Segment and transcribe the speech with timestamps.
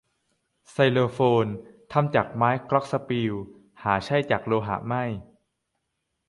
[0.71, 1.47] ไซโลโฟน
[1.91, 3.33] ทำจากไม้กล็อคสปีล
[3.83, 5.03] หาใช่จากโลหะไม่